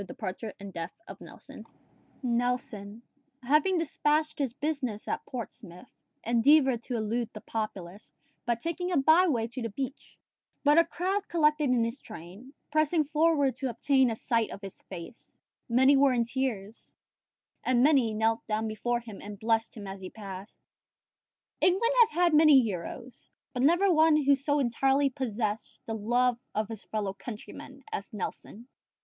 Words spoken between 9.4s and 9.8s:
to the